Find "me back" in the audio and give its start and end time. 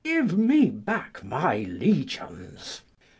0.35-1.23